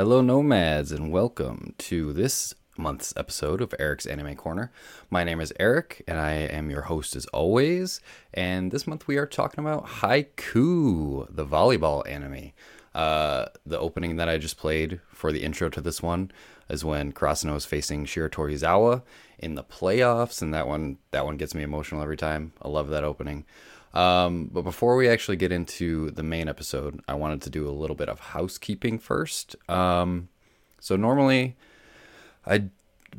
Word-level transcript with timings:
Hello, 0.00 0.22
nomads, 0.22 0.92
and 0.92 1.12
welcome 1.12 1.74
to 1.76 2.14
this 2.14 2.54
month's 2.78 3.12
episode 3.18 3.60
of 3.60 3.74
Eric's 3.78 4.06
Anime 4.06 4.34
Corner. 4.34 4.72
My 5.10 5.24
name 5.24 5.42
is 5.42 5.52
Eric, 5.60 6.02
and 6.08 6.18
I 6.18 6.32
am 6.32 6.70
your 6.70 6.80
host 6.80 7.14
as 7.16 7.26
always. 7.26 8.00
And 8.32 8.72
this 8.72 8.86
month 8.86 9.06
we 9.06 9.18
are 9.18 9.26
talking 9.26 9.62
about 9.62 9.86
Haikyu, 9.86 11.26
the 11.28 11.44
volleyball 11.44 12.08
anime. 12.08 12.52
Uh, 12.94 13.48
the 13.66 13.78
opening 13.78 14.16
that 14.16 14.26
I 14.26 14.38
just 14.38 14.56
played 14.56 15.02
for 15.12 15.32
the 15.32 15.42
intro 15.42 15.68
to 15.68 15.82
this 15.82 16.02
one 16.02 16.30
is 16.70 16.82
when 16.82 17.12
Karasuno 17.12 17.54
is 17.54 17.66
facing 17.66 18.06
Shiratorizawa 18.06 19.02
in 19.38 19.54
the 19.54 19.62
playoffs, 19.62 20.40
and 20.40 20.54
that 20.54 20.66
one 20.66 20.96
that 21.10 21.26
one 21.26 21.36
gets 21.36 21.54
me 21.54 21.62
emotional 21.62 22.00
every 22.00 22.16
time. 22.16 22.54
I 22.62 22.68
love 22.68 22.88
that 22.88 23.04
opening. 23.04 23.44
Um, 23.92 24.50
but 24.52 24.62
before 24.62 24.96
we 24.96 25.08
actually 25.08 25.36
get 25.36 25.52
into 25.52 26.10
the 26.12 26.22
main 26.22 26.48
episode, 26.48 27.00
I 27.08 27.14
wanted 27.14 27.42
to 27.42 27.50
do 27.50 27.68
a 27.68 27.72
little 27.72 27.96
bit 27.96 28.08
of 28.08 28.20
housekeeping 28.20 28.98
first. 28.98 29.56
Um, 29.68 30.28
so 30.78 30.96
normally, 30.96 31.56
I'd 32.46 32.70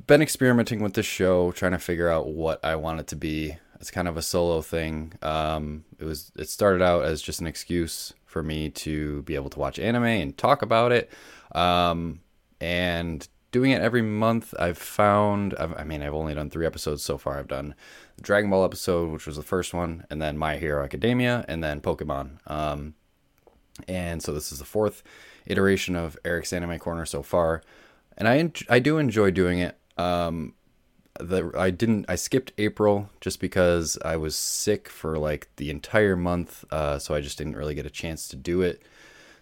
been 0.07 0.21
experimenting 0.21 0.81
with 0.81 0.93
this 0.93 1.05
show, 1.05 1.51
trying 1.51 1.73
to 1.73 1.79
figure 1.79 2.09
out 2.09 2.27
what 2.27 2.63
I 2.63 2.75
want 2.75 2.99
it 3.01 3.07
to 3.07 3.15
be. 3.15 3.57
It's 3.79 3.91
kind 3.91 4.07
of 4.07 4.15
a 4.15 4.21
solo 4.21 4.61
thing. 4.61 5.13
Um, 5.21 5.85
it 5.99 6.05
was 6.05 6.31
it 6.37 6.49
started 6.49 6.81
out 6.81 7.03
as 7.03 7.21
just 7.21 7.41
an 7.41 7.47
excuse 7.47 8.13
for 8.25 8.43
me 8.43 8.69
to 8.69 9.23
be 9.23 9.35
able 9.35 9.49
to 9.49 9.59
watch 9.59 9.79
anime 9.79 10.05
and 10.05 10.37
talk 10.37 10.61
about 10.61 10.91
it. 10.91 11.11
Um, 11.53 12.21
and 12.61 13.27
doing 13.51 13.71
it 13.71 13.81
every 13.81 14.01
month, 14.01 14.53
I've 14.57 14.77
found. 14.77 15.53
I've, 15.59 15.77
I 15.77 15.83
mean, 15.83 16.01
I've 16.01 16.13
only 16.13 16.33
done 16.33 16.49
three 16.49 16.65
episodes 16.65 17.03
so 17.03 17.17
far. 17.17 17.37
I've 17.37 17.47
done 17.47 17.75
the 18.15 18.23
Dragon 18.23 18.49
Ball 18.49 18.65
episode, 18.65 19.11
which 19.11 19.27
was 19.27 19.35
the 19.35 19.43
first 19.43 19.73
one, 19.73 20.05
and 20.09 20.21
then 20.21 20.37
My 20.37 20.57
Hero 20.57 20.83
Academia, 20.83 21.45
and 21.47 21.63
then 21.63 21.81
Pokemon. 21.81 22.37
Um, 22.49 22.95
and 23.87 24.21
so 24.21 24.31
this 24.31 24.51
is 24.51 24.59
the 24.59 24.65
fourth 24.65 25.03
iteration 25.45 25.95
of 25.95 26.17
Eric's 26.23 26.53
Anime 26.53 26.79
Corner 26.79 27.05
so 27.05 27.21
far, 27.23 27.61
and 28.17 28.27
I 28.27 28.51
I 28.69 28.79
do 28.79 28.97
enjoy 28.97 29.31
doing 29.31 29.59
it. 29.59 29.77
Um, 29.97 30.53
the 31.19 31.51
I 31.57 31.71
didn't 31.71 32.05
I 32.07 32.15
skipped 32.15 32.53
April 32.57 33.09
just 33.19 33.39
because 33.39 33.97
I 34.03 34.17
was 34.17 34.35
sick 34.35 34.87
for 34.89 35.17
like 35.17 35.49
the 35.57 35.69
entire 35.69 36.15
month, 36.15 36.65
uh, 36.71 36.99
so 36.99 37.13
I 37.15 37.21
just 37.21 37.37
didn't 37.37 37.55
really 37.55 37.75
get 37.75 37.85
a 37.85 37.91
chance 37.91 38.27
to 38.29 38.35
do 38.35 38.61
it. 38.61 38.81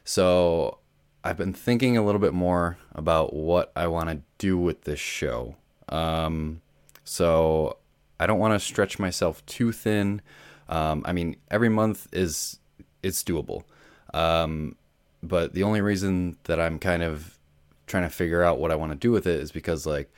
So 0.03 0.79
I've 1.23 1.37
been 1.37 1.53
thinking 1.53 1.97
a 1.97 2.05
little 2.05 2.21
bit 2.21 2.33
more 2.33 2.77
about 2.93 3.33
what 3.33 3.71
I 3.75 3.87
want 3.87 4.09
to 4.09 4.21
do 4.37 4.57
with 4.57 4.83
this 4.83 4.99
show. 4.99 5.55
Um, 5.89 6.61
so 7.03 7.77
I 8.19 8.27
don't 8.27 8.39
want 8.39 8.53
to 8.53 8.59
stretch 8.59 8.99
myself 8.99 9.45
too 9.45 9.71
thin. 9.71 10.21
Um, 10.69 11.03
I 11.05 11.13
mean, 11.13 11.35
every 11.49 11.69
month 11.69 12.07
is 12.13 12.59
it's 13.01 13.23
doable, 13.23 13.63
um, 14.13 14.75
but 15.23 15.53
the 15.53 15.63
only 15.63 15.81
reason 15.81 16.37
that 16.43 16.59
I'm 16.59 16.79
kind 16.79 17.01
of 17.01 17.37
trying 17.87 18.03
to 18.03 18.09
figure 18.09 18.43
out 18.43 18.59
what 18.59 18.71
I 18.71 18.75
want 18.75 18.91
to 18.91 18.97
do 18.97 19.11
with 19.11 19.25
it 19.25 19.39
is 19.39 19.51
because 19.51 19.85
like 19.85 20.13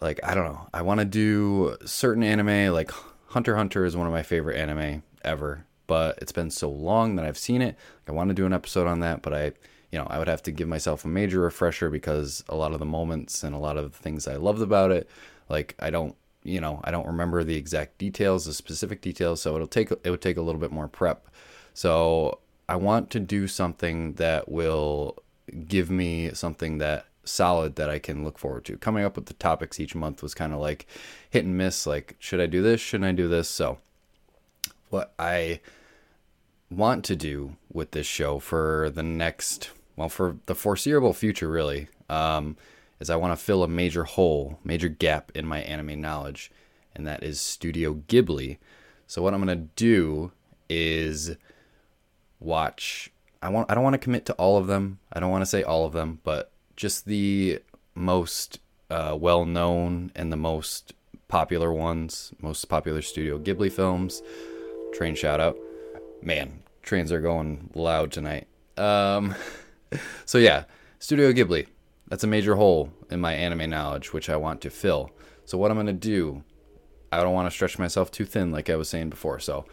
like 0.00 0.20
I 0.22 0.34
don't 0.34 0.44
know, 0.44 0.68
I 0.72 0.82
want 0.82 1.00
to 1.00 1.04
do 1.04 1.76
certain 1.84 2.22
anime 2.22 2.72
like 2.72 2.92
Hunter 3.28 3.56
Hunter 3.56 3.84
is 3.84 3.96
one 3.96 4.06
of 4.06 4.12
my 4.12 4.22
favorite 4.22 4.56
anime 4.56 5.02
ever, 5.24 5.66
but 5.86 6.18
it's 6.22 6.32
been 6.32 6.50
so 6.50 6.70
long 6.70 7.16
that 7.16 7.24
I've 7.24 7.38
seen 7.38 7.60
it. 7.60 7.76
I 8.06 8.12
want 8.12 8.30
to 8.30 8.34
do 8.34 8.46
an 8.46 8.52
episode 8.52 8.86
on 8.86 9.00
that, 9.00 9.22
but 9.22 9.34
I 9.34 9.52
you 9.94 10.00
know, 10.00 10.08
I 10.10 10.18
would 10.18 10.26
have 10.26 10.42
to 10.42 10.50
give 10.50 10.66
myself 10.66 11.04
a 11.04 11.08
major 11.08 11.38
refresher 11.38 11.88
because 11.88 12.42
a 12.48 12.56
lot 12.56 12.72
of 12.72 12.80
the 12.80 12.84
moments 12.84 13.44
and 13.44 13.54
a 13.54 13.58
lot 13.58 13.76
of 13.76 13.92
the 13.92 13.98
things 13.98 14.26
I 14.26 14.34
loved 14.34 14.60
about 14.60 14.90
it, 14.90 15.08
like 15.48 15.76
I 15.78 15.90
don't 15.90 16.16
you 16.42 16.60
know 16.60 16.80
I 16.82 16.90
don't 16.90 17.06
remember 17.06 17.44
the 17.44 17.54
exact 17.54 17.98
details, 17.98 18.44
the 18.44 18.54
specific 18.54 19.00
details, 19.00 19.40
so 19.40 19.54
it'll 19.54 19.68
take 19.68 19.92
it 19.92 20.10
would 20.10 20.20
take 20.20 20.36
a 20.36 20.42
little 20.42 20.60
bit 20.60 20.72
more 20.72 20.88
prep. 20.88 21.28
So 21.74 22.40
I 22.68 22.74
want 22.74 23.10
to 23.10 23.20
do 23.20 23.46
something 23.46 24.14
that 24.14 24.50
will 24.50 25.22
give 25.68 25.90
me 25.90 26.30
something 26.34 26.78
that 26.78 27.06
solid 27.22 27.76
that 27.76 27.88
I 27.88 28.00
can 28.00 28.24
look 28.24 28.36
forward 28.36 28.64
to. 28.64 28.76
Coming 28.76 29.04
up 29.04 29.14
with 29.14 29.26
the 29.26 29.34
topics 29.34 29.78
each 29.78 29.94
month 29.94 30.24
was 30.24 30.34
kind 30.34 30.52
of 30.52 30.58
like 30.58 30.88
hit 31.30 31.44
and 31.44 31.56
miss. 31.56 31.86
Like, 31.86 32.16
should 32.18 32.40
I 32.40 32.46
do 32.46 32.62
this? 32.62 32.80
Shouldn't 32.80 33.08
I 33.08 33.12
do 33.12 33.28
this? 33.28 33.48
So, 33.48 33.78
what 34.90 35.14
I 35.20 35.60
want 36.68 37.04
to 37.04 37.16
do 37.16 37.56
with 37.72 37.92
this 37.92 38.06
show 38.06 38.38
for 38.38 38.90
the 38.90 39.02
next, 39.02 39.70
well, 39.96 40.08
for 40.08 40.36
the 40.46 40.54
foreseeable 40.54 41.12
future, 41.12 41.48
really, 41.48 41.88
um, 42.08 42.56
is 43.00 43.10
I 43.10 43.16
want 43.16 43.36
to 43.36 43.44
fill 43.44 43.62
a 43.62 43.68
major 43.68 44.04
hole, 44.04 44.58
major 44.64 44.88
gap 44.88 45.32
in 45.34 45.46
my 45.46 45.60
anime 45.60 46.00
knowledge, 46.00 46.50
and 46.94 47.06
that 47.06 47.22
is 47.22 47.40
Studio 47.40 47.94
Ghibli. 48.08 48.58
So 49.06 49.22
what 49.22 49.34
I'm 49.34 49.40
gonna 49.40 49.56
do 49.76 50.32
is 50.68 51.36
watch. 52.40 53.10
I 53.42 53.48
want. 53.48 53.70
I 53.70 53.74
don't 53.74 53.84
want 53.84 53.94
to 53.94 53.98
commit 53.98 54.26
to 54.26 54.32
all 54.34 54.56
of 54.56 54.66
them. 54.66 54.98
I 55.12 55.20
don't 55.20 55.30
want 55.30 55.42
to 55.42 55.46
say 55.46 55.62
all 55.62 55.84
of 55.84 55.92
them, 55.92 56.20
but 56.24 56.50
just 56.76 57.06
the 57.06 57.60
most 57.94 58.58
uh, 58.90 59.16
well 59.18 59.44
known 59.44 60.10
and 60.14 60.32
the 60.32 60.36
most 60.36 60.94
popular 61.28 61.72
ones, 61.72 62.32
most 62.40 62.64
popular 62.68 63.02
Studio 63.02 63.38
Ghibli 63.38 63.70
films. 63.70 64.22
Train 64.92 65.14
shout 65.14 65.40
out. 65.40 65.56
Man, 66.22 66.62
trains 66.82 67.12
are 67.12 67.20
going 67.20 67.70
loud 67.74 68.12
tonight. 68.12 68.46
Um, 68.76 69.34
so 70.24 70.38
yeah, 70.38 70.64
Studio 70.98 71.32
Ghibli. 71.32 71.66
That's 72.08 72.24
a 72.24 72.28
major 72.28 72.56
hole 72.56 72.92
in 73.10 73.20
my 73.20 73.32
anime 73.32 73.70
knowledge, 73.70 74.12
which 74.12 74.28
I 74.28 74.36
want 74.36 74.60
to 74.62 74.70
fill. 74.70 75.10
So 75.44 75.58
what 75.58 75.70
I'm 75.70 75.76
gonna 75.76 75.92
do, 75.92 76.44
I 77.10 77.22
don't 77.22 77.32
want 77.32 77.46
to 77.46 77.54
stretch 77.54 77.78
myself 77.78 78.10
too 78.10 78.24
thin, 78.24 78.50
like 78.50 78.70
I 78.70 78.76
was 78.76 78.88
saying 78.88 79.10
before. 79.10 79.38
So 79.40 79.64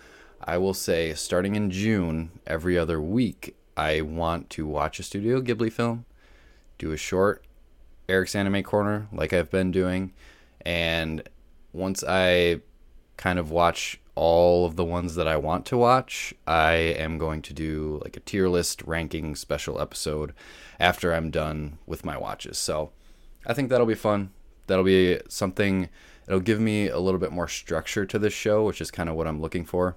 I 0.44 0.58
will 0.58 0.74
say, 0.74 1.14
starting 1.14 1.56
in 1.56 1.70
June, 1.72 2.32
every 2.48 2.78
other 2.78 3.00
week, 3.00 3.56
I 3.78 4.02
want 4.02 4.50
to 4.52 4.66
watch 4.66 5.00
a 5.00 5.04
Studio 5.04 5.42
Ghibli 5.42 5.72
film, 5.72 6.06
do 6.78 6.92
a 6.92 6.98
short 6.98 7.46
Eric's 8.10 8.36
Anime 8.36 8.64
Corner, 8.64 9.08
like 9.14 9.34
I've 9.34 9.50
been 9.50 9.72
doing, 9.72 10.14
and 10.66 11.24
once 11.74 12.04
I 12.06 12.60
kind 13.18 13.40
of 13.40 13.52
watch 13.52 14.01
all 14.16 14.66
of 14.66 14.76
the 14.76 14.84
ones 14.84 15.16
that 15.16 15.28
I 15.28 15.38
want 15.38 15.66
to 15.68 15.78
watch, 15.78 16.34
I 16.46 16.74
am 16.74 17.18
going 17.18 17.42
to 17.44 17.54
do 17.54 18.02
like 18.04 18.18
a 18.18 18.22
tier 18.22 18.50
list 18.50 18.82
ranking 18.84 19.36
special 19.36 19.80
episode 19.80 20.34
after 20.80 21.14
I'm 21.14 21.32
done 21.32 21.78
with 21.86 22.04
my 22.04 22.18
watches. 22.18 22.58
So 22.58 22.92
I 23.46 23.54
think 23.54 23.70
that'll 23.70 23.88
be 23.88 23.96
fun. 23.96 24.32
That'll 24.68 24.84
be 24.84 25.20
something, 25.30 25.90
it'll 26.28 26.40
give 26.40 26.60
me 26.60 26.88
a 26.88 27.00
little 27.00 27.20
bit 27.20 27.32
more 27.32 27.48
structure 27.48 28.06
to 28.06 28.20
this 28.20 28.34
show, 28.34 28.66
which 28.66 28.82
is 28.82 28.92
kind 28.92 29.10
of 29.10 29.16
what 29.16 29.28
I'm 29.28 29.42
looking 29.42 29.66
for. 29.66 29.96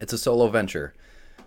It's 0.00 0.12
a 0.12 0.18
solo 0.18 0.48
venture. 0.48 0.94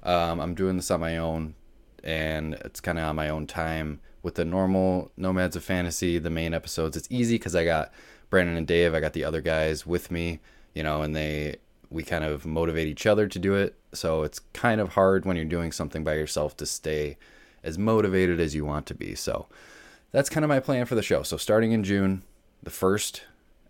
Um, 0.03 0.39
I'm 0.39 0.55
doing 0.55 0.77
this 0.77 0.91
on 0.91 0.99
my 0.99 1.17
own, 1.17 1.55
and 2.03 2.53
it's 2.55 2.79
kind 2.79 2.97
of 2.97 3.05
on 3.05 3.15
my 3.15 3.29
own 3.29 3.47
time. 3.47 3.99
With 4.21 4.35
the 4.35 4.45
normal 4.45 5.11
Nomads 5.17 5.55
of 5.55 5.63
Fantasy, 5.63 6.17
the 6.17 6.29
main 6.31 6.53
episodes, 6.53 6.97
it's 6.97 7.07
easy 7.11 7.35
because 7.35 7.55
I 7.55 7.63
got 7.63 7.91
Brandon 8.29 8.57
and 8.57 8.65
Dave, 8.65 8.95
I 8.95 8.99
got 8.99 9.13
the 9.13 9.23
other 9.23 9.41
guys 9.41 9.85
with 9.85 10.09
me, 10.09 10.39
you 10.73 10.81
know, 10.81 11.03
and 11.03 11.15
they 11.15 11.57
we 11.95 12.03
kind 12.03 12.25
of 12.25 12.45
motivate 12.45 12.89
each 12.89 13.05
other 13.05 13.25
to 13.25 13.39
do 13.39 13.55
it. 13.55 13.73
So 13.93 14.23
it's 14.23 14.39
kind 14.51 14.81
of 14.81 14.89
hard 14.89 15.25
when 15.25 15.37
you're 15.37 15.45
doing 15.45 15.71
something 15.71 16.03
by 16.03 16.15
yourself 16.15 16.57
to 16.57 16.65
stay 16.65 17.17
as 17.63 17.77
motivated 17.77 18.37
as 18.37 18.53
you 18.53 18.65
want 18.65 18.85
to 18.87 18.93
be. 18.93 19.15
So 19.15 19.47
that's 20.11 20.29
kind 20.29 20.43
of 20.43 20.49
my 20.49 20.59
plan 20.59 20.85
for 20.85 20.95
the 20.95 21.01
show. 21.01 21.23
So 21.23 21.37
starting 21.37 21.71
in 21.71 21.85
June, 21.85 22.23
the 22.61 22.69
first 22.69 23.23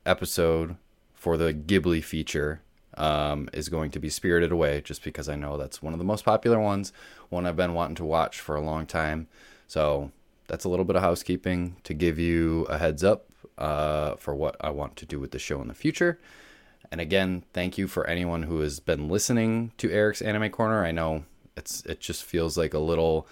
episode 0.08 0.76
for 1.14 1.38
the 1.38 1.54
Ghibli 1.54 2.04
feature 2.04 2.62
um, 2.98 3.48
is 3.54 3.70
going 3.70 3.92
to 3.92 4.00
be 4.00 4.10
Spirited 4.10 4.52
Away, 4.52 4.82
just 4.82 5.04
because 5.04 5.30
I 5.30 5.36
know 5.36 5.56
that's 5.56 5.84
one 5.84 5.94
of 5.94 6.00
the 6.00 6.06
most 6.06 6.26
popular 6.26 6.60
ones, 6.60 6.94
one 7.30 7.46
I've 7.46 7.56
been 7.56 7.76
wanting 7.76 7.96
to 7.98 8.06
watch 8.06 8.40
for 8.40 8.56
a 8.56 8.62
long 8.62 8.88
time. 8.88 9.28
So 9.68 10.12
that's 10.48 10.66
a 10.66 10.70
little 10.70 10.86
bit 10.86 10.96
of 10.96 11.04
housekeeping 11.04 11.76
to 11.84 11.94
give 11.94 12.18
you 12.18 12.64
a 12.70 12.80
heads 12.80 13.04
up 13.04 13.28
uh, 13.60 14.16
for 14.16 14.34
what 14.34 14.56
I 14.62 14.72
want 14.72 14.96
to 14.96 15.06
do 15.06 15.20
with 15.20 15.30
the 15.30 15.40
show 15.40 15.62
in 15.62 15.68
the 15.68 15.76
future. 15.76 16.20
And 16.92 17.02
again, 17.02 17.44
thank 17.54 17.78
you 17.78 17.88
for 17.88 18.08
anyone 18.08 18.44
who 18.44 18.60
has 18.60 18.80
been 18.80 19.10
listening 19.10 19.72
to 19.78 19.92
Eric's 19.92 20.22
Anime 20.22 20.50
Corner. 20.50 20.86
I 20.86 20.92
know 20.92 21.26
it's 21.58 21.86
it 21.86 22.00
just 22.00 22.24
feels 22.24 22.58
like 22.58 22.74
a 22.74 22.80
little 22.80 23.28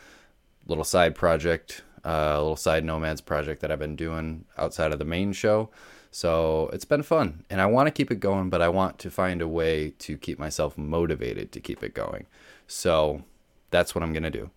little 0.68 0.84
side 0.84 1.16
project, 1.16 1.84
uh, 2.06 2.34
a 2.36 2.42
little 2.42 2.56
side 2.56 2.84
nomads 2.84 3.22
project 3.22 3.62
that 3.62 3.72
I've 3.72 3.80
been 3.80 3.96
doing 3.96 4.46
outside 4.58 4.92
of 4.92 5.00
the 5.00 5.06
main 5.06 5.34
show. 5.34 5.70
So 6.12 6.70
it's 6.72 6.86
been 6.86 7.04
fun, 7.04 7.44
and 7.50 7.60
I 7.60 7.66
want 7.66 7.88
to 7.88 7.92
keep 7.92 8.12
it 8.12 8.20
going, 8.20 8.50
but 8.50 8.62
I 8.62 8.70
want 8.70 9.00
to 9.00 9.10
find 9.10 9.42
a 9.42 9.48
way 9.48 9.94
to 10.00 10.16
keep 10.18 10.38
myself 10.38 10.78
motivated 10.78 11.52
to 11.54 11.60
keep 11.60 11.84
it 11.84 11.96
going. 11.96 12.28
So 12.68 13.24
that's 13.72 13.96
what 13.96 14.04
I'm 14.04 14.14
gonna 14.14 14.30
do. 14.30 14.50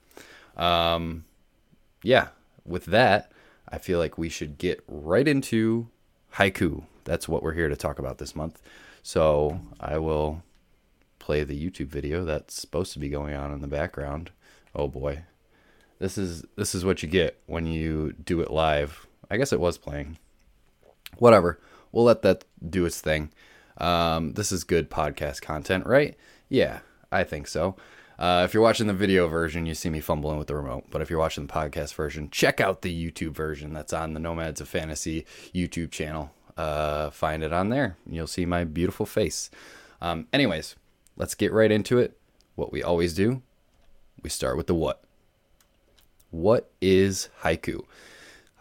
Um, 0.56 1.24
yeah, 2.02 2.28
with 2.64 2.86
that, 2.86 3.32
I 3.68 3.78
feel 3.78 3.98
like 3.98 4.18
we 4.18 4.28
should 4.28 4.58
get 4.58 4.84
right 4.86 5.26
into 5.26 5.88
Haikyuu. 6.34 6.84
That's 7.06 7.28
what 7.28 7.42
we're 7.42 7.54
here 7.54 7.70
to 7.70 7.76
talk 7.76 7.98
about 7.98 8.18
this 8.18 8.36
month. 8.36 8.60
So 9.02 9.60
I 9.80 9.96
will 9.96 10.42
play 11.18 11.42
the 11.42 11.58
YouTube 11.58 11.88
video 11.88 12.24
that's 12.24 12.60
supposed 12.60 12.92
to 12.92 12.98
be 12.98 13.08
going 13.08 13.34
on 13.34 13.52
in 13.52 13.62
the 13.62 13.66
background. 13.66 14.30
Oh 14.74 14.88
boy. 14.88 15.24
This 15.98 16.18
is 16.18 16.44
this 16.56 16.74
is 16.74 16.84
what 16.84 17.02
you 17.02 17.08
get 17.08 17.40
when 17.46 17.66
you 17.66 18.12
do 18.12 18.40
it 18.40 18.50
live. 18.50 19.06
I 19.30 19.38
guess 19.38 19.52
it 19.52 19.60
was 19.60 19.78
playing. 19.78 20.18
Whatever. 21.16 21.58
We'll 21.90 22.04
let 22.04 22.22
that 22.22 22.44
do 22.68 22.84
its 22.84 23.00
thing. 23.00 23.30
Um, 23.78 24.34
this 24.34 24.52
is 24.52 24.64
good 24.64 24.90
podcast 24.90 25.40
content, 25.40 25.86
right? 25.86 26.16
Yeah, 26.48 26.80
I 27.10 27.24
think 27.24 27.48
so. 27.48 27.76
Uh, 28.18 28.42
if 28.44 28.54
you're 28.54 28.62
watching 28.62 28.86
the 28.86 28.94
video 28.94 29.28
version, 29.28 29.66
you 29.66 29.74
see 29.74 29.90
me 29.90 30.00
fumbling 30.00 30.38
with 30.38 30.48
the 30.48 30.54
remote. 30.54 30.84
But 30.90 31.02
if 31.02 31.10
you're 31.10 31.18
watching 31.18 31.46
the 31.46 31.52
podcast 31.52 31.94
version, 31.94 32.30
check 32.30 32.60
out 32.60 32.82
the 32.82 33.10
YouTube 33.10 33.32
version 33.32 33.72
that's 33.72 33.92
on 33.92 34.14
the 34.14 34.20
Nomads 34.20 34.60
of 34.60 34.68
Fantasy 34.68 35.26
YouTube 35.54 35.90
channel. 35.90 36.30
Uh, 36.56 37.10
find 37.10 37.42
it 37.42 37.52
on 37.52 37.68
there. 37.68 37.96
You'll 38.08 38.26
see 38.26 38.46
my 38.46 38.64
beautiful 38.64 39.06
face. 39.06 39.50
Um, 40.00 40.26
anyways, 40.32 40.76
let's 41.16 41.34
get 41.34 41.52
right 41.52 41.70
into 41.70 41.98
it. 41.98 42.16
What 42.54 42.72
we 42.72 42.82
always 42.82 43.14
do, 43.14 43.42
we 44.22 44.30
start 44.30 44.56
with 44.56 44.66
the 44.66 44.74
what. 44.74 45.02
What 46.30 46.70
is 46.80 47.28
Haikyu? 47.42 47.84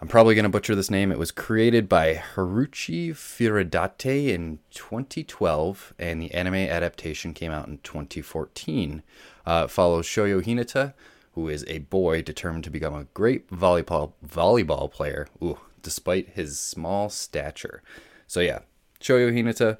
I'm 0.01 0.09
probably 0.09 0.35
going 0.35 0.43
to 0.43 0.49
butcher 0.49 0.75
this 0.75 0.91
name. 0.91 1.11
It 1.11 1.17
was 1.17 1.31
created 1.31 1.87
by 1.87 2.21
Haruchi 2.35 3.11
Furudate 3.11 4.27
in 4.27 4.59
2012, 4.71 5.93
and 5.97 6.21
the 6.21 6.33
anime 6.33 6.55
adaptation 6.55 7.33
came 7.33 7.51
out 7.51 7.67
in 7.67 7.77
2014. 7.79 9.01
Uh, 9.45 9.63
it 9.65 9.71
follows 9.71 10.05
Shoyo 10.05 10.43
Hinata, 10.43 10.93
who 11.33 11.47
is 11.47 11.63
a 11.67 11.79
boy 11.79 12.21
determined 12.21 12.65
to 12.65 12.69
become 12.69 12.93
a 12.93 13.05
great 13.13 13.49
volleyball 13.49 14.11
volleyball 14.25 14.91
player, 14.91 15.27
ooh, 15.41 15.59
despite 15.85 16.29
his 16.29 16.59
small 16.59 17.09
stature. 17.09 17.81
So 18.27 18.41
yeah, 18.41 18.59
Shoyo 18.99 19.31
Hinata, 19.31 19.77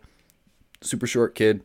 super 0.79 1.07
short 1.07 1.35
kid, 1.35 1.63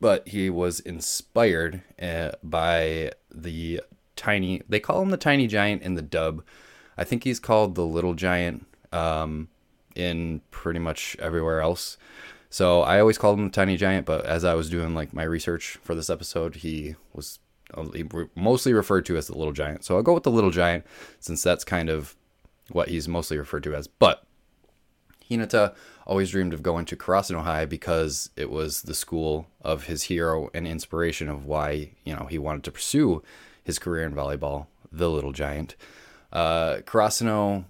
but 0.00 0.26
he 0.26 0.50
was 0.50 0.80
inspired 0.80 1.82
uh, 2.02 2.32
by 2.42 3.12
the 3.32 3.82
tiny. 4.16 4.62
They 4.68 4.80
call 4.80 5.02
him 5.02 5.10
the 5.10 5.16
tiny 5.16 5.46
giant 5.46 5.82
in 5.82 5.94
the 5.94 6.02
dub 6.02 6.42
I 6.98 7.04
think 7.04 7.22
he's 7.24 7.38
called 7.38 7.76
the 7.76 7.86
Little 7.86 8.14
Giant 8.14 8.66
um, 8.92 9.48
in 9.94 10.42
pretty 10.50 10.80
much 10.80 11.16
everywhere 11.20 11.60
else. 11.60 11.96
So 12.50 12.82
I 12.82 12.98
always 12.98 13.16
called 13.16 13.38
him 13.38 13.44
the 13.44 13.52
Tiny 13.52 13.76
Giant, 13.76 14.04
but 14.04 14.26
as 14.26 14.44
I 14.44 14.54
was 14.54 14.68
doing 14.68 14.94
like 14.94 15.14
my 15.14 15.22
research 15.22 15.78
for 15.82 15.94
this 15.94 16.10
episode, 16.10 16.56
he 16.56 16.96
was 17.12 17.38
mostly 18.34 18.72
referred 18.72 19.06
to 19.06 19.16
as 19.16 19.28
the 19.28 19.38
Little 19.38 19.52
Giant. 19.52 19.84
So 19.84 19.96
I'll 19.96 20.02
go 20.02 20.14
with 20.14 20.24
the 20.24 20.30
Little 20.30 20.50
Giant 20.50 20.84
since 21.20 21.42
that's 21.42 21.64
kind 21.64 21.88
of 21.88 22.16
what 22.70 22.88
he's 22.88 23.08
mostly 23.08 23.38
referred 23.38 23.62
to 23.64 23.74
as. 23.74 23.86
But 23.86 24.24
Hinata 25.30 25.74
always 26.06 26.30
dreamed 26.30 26.54
of 26.54 26.62
going 26.62 26.84
to 26.86 26.96
Karasuno 26.96 27.42
High 27.42 27.66
because 27.66 28.30
it 28.36 28.50
was 28.50 28.82
the 28.82 28.94
school 28.94 29.46
of 29.60 29.84
his 29.84 30.04
hero 30.04 30.48
and 30.54 30.66
inspiration 30.66 31.28
of 31.28 31.44
why, 31.44 31.92
you 32.04 32.14
know, 32.14 32.26
he 32.30 32.38
wanted 32.38 32.64
to 32.64 32.72
pursue 32.72 33.22
his 33.62 33.78
career 33.78 34.04
in 34.04 34.14
volleyball, 34.14 34.66
the 34.90 35.10
Little 35.10 35.32
Giant. 35.32 35.76
Uh, 36.32 36.76
Karasuno, 36.78 37.64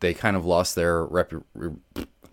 they 0.00 0.12
kind 0.14 0.36
of 0.36 0.44
lost 0.44 0.74
their 0.74 1.04
rep. 1.04 1.32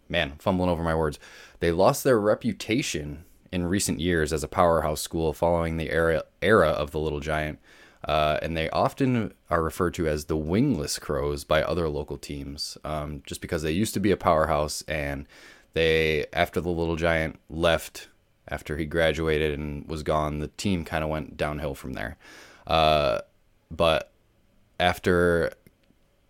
Man, 0.10 0.34
fumbling 0.38 0.70
over 0.70 0.84
my 0.84 0.94
words. 0.94 1.18
They 1.60 1.72
lost 1.72 2.04
their 2.04 2.20
reputation 2.20 3.24
in 3.52 3.66
recent 3.66 4.00
years 4.00 4.34
as 4.34 4.44
a 4.44 4.48
powerhouse 4.48 5.02
school 5.02 5.32
following 5.32 5.78
the 5.78 5.90
era 5.90 6.24
era 6.42 6.70
of 6.70 6.92
the 6.92 7.00
Little 7.00 7.22
Giant. 7.22 7.60
Uh, 8.04 8.38
and 8.42 8.58
they 8.58 8.70
often 8.72 9.34
are 9.50 9.64
referred 9.64 9.94
to 9.94 10.08
as 10.08 10.26
the 10.26 10.36
wingless 10.36 11.00
crows 11.00 11.44
by 11.44 11.64
other 11.64 11.88
local 11.88 12.18
teams, 12.18 12.78
um, 12.84 13.22
just 13.26 13.40
because 13.40 13.64
they 13.64 13.72
used 13.72 13.94
to 13.94 14.00
be 14.00 14.12
a 14.12 14.18
powerhouse 14.18 14.82
and 14.88 15.26
they, 15.74 16.26
after 16.34 16.60
the 16.60 16.70
little 16.70 16.96
giant 16.96 17.40
left, 17.50 18.10
after 18.48 18.78
he 18.78 18.86
graduated 18.86 19.58
and 19.58 19.88
was 19.88 20.04
gone, 20.04 20.40
the 20.40 20.50
team 20.50 20.84
kind 20.84 21.04
of 21.04 21.10
went 21.10 21.38
downhill 21.38 21.76
from 21.76 21.94
there. 21.94 22.18
Uh, 22.68 23.20
but 23.72 24.12
after 24.80 25.54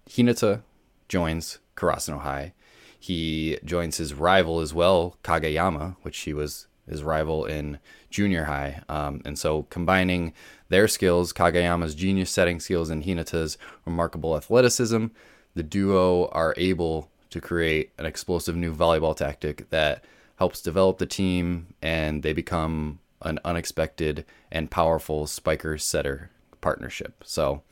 Hinata 0.10 0.62
joins 1.10 1.60
Karasuno 1.76 2.22
High, 2.22 2.54
he 3.00 3.58
joins 3.66 3.98
his 3.98 4.14
rival 4.14 4.62
as 4.62 4.74
well, 4.74 5.18
Kageyama, 5.24 5.96
which 6.04 6.20
he 6.20 6.34
was 6.34 6.68
his 6.90 7.04
rival 7.04 7.46
in 7.46 7.80
junior 8.10 8.46
high. 8.46 8.82
Um, 8.90 9.22
and 9.26 9.38
so 9.38 9.64
combining 9.64 10.34
their 10.70 10.88
skills, 10.88 11.34
Kageyama's 11.34 11.96
genius 11.96 12.30
setting 12.30 12.60
skills 12.60 12.90
and 12.90 13.04
Hinata's 13.04 13.58
remarkable 13.86 14.36
athleticism, 14.36 15.08
the 15.56 15.64
duo 15.64 16.28
are 16.28 16.54
able 16.58 17.10
to 17.30 17.42
create 17.42 17.92
an 17.98 18.06
explosive 18.06 18.56
new 18.56 18.74
volleyball 18.74 19.16
tactic 19.16 19.70
that 19.70 20.04
helps 20.38 20.62
develop 20.62 20.98
the 20.98 21.06
team 21.06 21.74
and 21.82 22.24
they 22.24 22.34
become 22.34 23.00
an 23.22 23.40
unexpected 23.46 24.26
and 24.52 24.70
powerful 24.70 25.26
spiker 25.26 25.78
setter 25.78 26.30
partnership. 26.62 27.24
So 27.26 27.64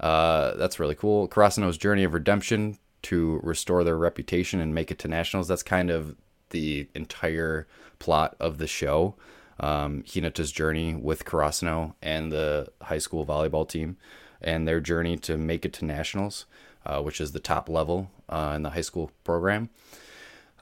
uh, 0.00 0.54
that's 0.56 0.80
really 0.80 0.94
cool. 0.94 1.28
Karasuno's 1.28 1.78
journey 1.78 2.04
of 2.04 2.14
redemption 2.14 2.78
to 3.02 3.40
restore 3.42 3.84
their 3.84 3.96
reputation 3.96 4.60
and 4.60 4.74
make 4.74 4.90
it 4.90 4.98
to 5.00 5.08
nationals. 5.08 5.48
That's 5.48 5.62
kind 5.62 5.90
of 5.90 6.16
the 6.50 6.88
entire 6.94 7.66
plot 7.98 8.36
of 8.40 8.58
the 8.58 8.66
show. 8.66 9.14
Um, 9.58 10.02
Hinata's 10.04 10.52
journey 10.52 10.94
with 10.94 11.24
Karasuno 11.24 11.94
and 12.00 12.32
the 12.32 12.68
high 12.82 12.98
school 12.98 13.26
volleyball 13.26 13.68
team, 13.68 13.98
and 14.40 14.66
their 14.66 14.80
journey 14.80 15.16
to 15.18 15.36
make 15.36 15.66
it 15.66 15.72
to 15.74 15.84
nationals, 15.84 16.46
uh, 16.86 17.02
which 17.02 17.20
is 17.20 17.32
the 17.32 17.40
top 17.40 17.68
level 17.68 18.10
uh, 18.28 18.54
in 18.56 18.62
the 18.62 18.70
high 18.70 18.80
school 18.80 19.10
program. 19.22 19.68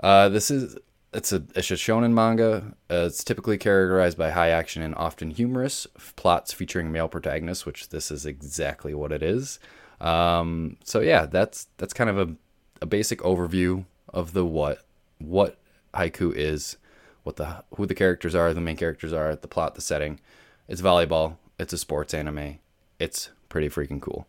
Uh, 0.02 0.29
this 0.29 0.50
is 0.50 0.76
it's 1.12 1.32
a 1.32 1.43
it's 1.55 1.70
a 1.70 1.75
shonen 1.75 2.12
manga. 2.12 2.75
Uh, 2.90 3.06
it's 3.06 3.25
typically 3.25 3.56
characterized 3.56 4.19
by 4.19 4.31
high 4.31 4.50
action 4.50 4.82
and 4.82 4.94
often 4.96 5.31
humorous 5.31 5.87
plots 6.17 6.52
featuring 6.52 6.93
male 6.93 7.08
protagonists, 7.08 7.64
which 7.64 7.88
this 7.88 8.11
is 8.11 8.26
exactly 8.26 8.94
what 8.94 9.12
it 9.12 9.23
is. 9.23 9.58
Um, 10.00 10.76
so 10.85 11.00
yeah, 11.00 11.26
that's 11.26 11.69
that's 11.79 11.94
kind 11.94 12.11
of 12.11 12.19
a, 12.19 12.35
a 12.82 12.87
basic 12.87 13.20
overview 13.20 13.85
of 14.12 14.32
the 14.32 14.44
what 14.44 14.85
what 15.19 15.58
Haikyu 15.98 16.34
is, 16.34 16.76
what 17.22 17.36
the 17.36 17.64
who 17.74 17.86
the 17.86 17.94
characters 17.94 18.34
are, 18.34 18.54
the 18.54 18.60
main 18.60 18.76
characters 18.76 19.12
are, 19.12 19.34
the 19.36 19.48
plot, 19.48 19.74
the 19.74 19.80
setting. 19.80 20.20
It's 20.68 20.80
volleyball. 20.80 21.36
It's 21.58 21.72
a 21.72 21.78
sports 21.78 22.14
anime. 22.14 22.58
It's 22.98 23.30
pretty 23.48 23.68
freaking 23.68 24.00
cool. 24.00 24.26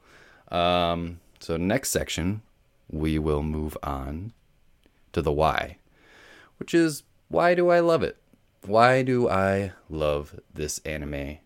Um, 0.50 1.20
so 1.40 1.58
next 1.58 1.92
section, 1.92 2.42
we 2.90 3.20
will 3.20 3.44
move 3.44 3.78
on 3.84 4.34
to 5.12 5.22
the 5.22 5.32
why 5.32 5.78
which 6.60 6.74
is 6.74 7.04
why 7.30 7.56
do 7.56 7.70
I 7.70 7.80
love 7.80 8.04
it? 8.04 8.18
Why 8.66 9.02
do 9.02 9.30
I 9.30 9.72
love 9.90 10.40
this 10.54 10.80
anime 10.80 11.38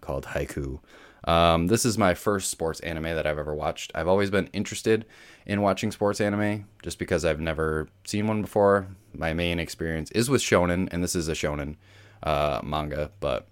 called 0.00 0.26
Haikyu? 0.26 0.80
Um, 1.24 1.68
this 1.68 1.84
is 1.84 1.96
my 1.96 2.14
first 2.14 2.50
sports 2.50 2.80
anime 2.80 3.04
that 3.04 3.26
I've 3.26 3.38
ever 3.38 3.54
watched. 3.54 3.92
I've 3.94 4.08
always 4.08 4.30
been 4.30 4.48
interested 4.52 5.06
in 5.46 5.62
watching 5.62 5.92
sports 5.92 6.20
anime 6.20 6.66
just 6.82 6.98
because 6.98 7.24
I've 7.24 7.40
never 7.40 7.88
seen 8.04 8.26
one 8.26 8.42
before. 8.42 8.88
My 9.14 9.32
main 9.32 9.58
experience 9.58 10.10
is 10.12 10.28
with 10.28 10.40
shonen, 10.40 10.88
and 10.90 11.02
this 11.02 11.14
is 11.14 11.28
a 11.28 11.32
shonen 11.32 11.76
uh, 12.22 12.60
manga, 12.62 13.10
but 13.20 13.46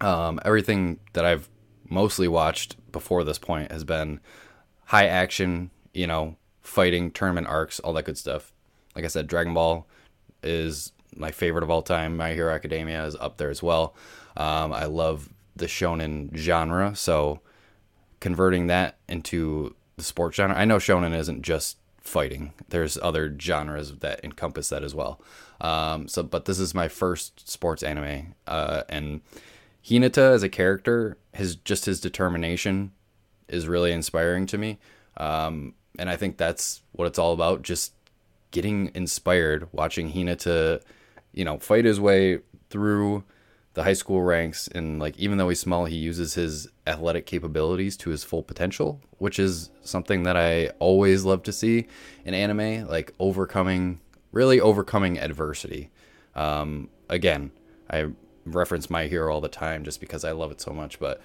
um, 0.00 0.40
everything 0.44 0.98
that 1.12 1.24
I've 1.24 1.48
mostly 1.88 2.28
watched 2.28 2.76
before 2.90 3.24
this 3.24 3.38
point 3.38 3.70
has 3.70 3.84
been 3.84 4.20
high 4.86 5.06
action, 5.06 5.70
you 5.94 6.06
know, 6.06 6.36
fighting, 6.60 7.10
tournament 7.10 7.46
arcs, 7.46 7.80
all 7.80 7.92
that 7.94 8.04
good 8.04 8.18
stuff. 8.18 8.52
Like 8.94 9.04
I 9.04 9.08
said, 9.08 9.26
Dragon 9.26 9.54
Ball, 9.54 9.86
is 10.42 10.92
my 11.16 11.30
favorite 11.30 11.62
of 11.62 11.70
all 11.70 11.82
time. 11.82 12.16
My 12.16 12.32
Hero 12.32 12.52
Academia 12.52 13.04
is 13.04 13.16
up 13.16 13.36
there 13.36 13.50
as 13.50 13.62
well. 13.62 13.94
Um, 14.36 14.72
I 14.72 14.86
love 14.86 15.28
the 15.54 15.66
shonen 15.66 16.34
genre, 16.36 16.94
so 16.94 17.40
converting 18.20 18.68
that 18.68 18.96
into 19.08 19.74
the 19.96 20.04
sports 20.04 20.36
genre. 20.36 20.56
I 20.56 20.64
know 20.64 20.76
shonen 20.76 21.16
isn't 21.16 21.42
just 21.42 21.78
fighting. 22.00 22.52
There's 22.68 22.98
other 23.02 23.36
genres 23.38 23.92
that 23.98 24.24
encompass 24.24 24.68
that 24.70 24.82
as 24.82 24.94
well. 24.94 25.20
Um, 25.60 26.08
so, 26.08 26.22
but 26.22 26.46
this 26.46 26.58
is 26.58 26.74
my 26.74 26.88
first 26.88 27.48
sports 27.48 27.82
anime, 27.82 28.34
uh, 28.46 28.82
and 28.88 29.20
Hinata 29.84 30.32
as 30.32 30.42
a 30.42 30.48
character, 30.48 31.16
his 31.32 31.56
just 31.56 31.84
his 31.84 32.00
determination 32.00 32.92
is 33.48 33.68
really 33.68 33.92
inspiring 33.92 34.46
to 34.46 34.58
me. 34.58 34.78
Um, 35.16 35.74
and 35.98 36.08
I 36.08 36.16
think 36.16 36.36
that's 36.36 36.82
what 36.92 37.06
it's 37.06 37.18
all 37.18 37.32
about. 37.32 37.62
Just 37.62 37.92
getting 38.50 38.90
inspired 38.94 39.68
watching 39.72 40.12
Hinata, 40.12 40.82
you 41.32 41.44
know, 41.44 41.58
fight 41.58 41.84
his 41.84 42.00
way 42.00 42.40
through 42.70 43.24
the 43.74 43.84
high 43.84 43.92
school 43.92 44.22
ranks 44.22 44.68
and 44.68 44.98
like 44.98 45.18
even 45.18 45.38
though 45.38 45.48
he's 45.48 45.60
small 45.60 45.86
he 45.86 45.96
uses 45.96 46.34
his 46.34 46.68
athletic 46.86 47.26
capabilities 47.26 47.96
to 47.96 48.10
his 48.10 48.24
full 48.24 48.42
potential 48.42 49.00
which 49.18 49.38
is 49.38 49.70
something 49.82 50.22
that 50.24 50.36
i 50.36 50.68
always 50.78 51.24
love 51.24 51.42
to 51.42 51.52
see 51.52 51.86
in 52.24 52.34
anime 52.34 52.86
like 52.86 53.14
overcoming 53.18 54.00
really 54.30 54.58
overcoming 54.60 55.18
adversity. 55.18 55.90
Um, 56.34 56.88
again 57.08 57.50
i 57.90 58.06
reference 58.44 58.90
my 58.90 59.06
hero 59.06 59.32
all 59.32 59.40
the 59.40 59.48
time 59.48 59.84
just 59.84 60.00
because 60.00 60.24
i 60.24 60.32
love 60.32 60.50
it 60.50 60.60
so 60.60 60.72
much 60.72 60.98
but 60.98 61.20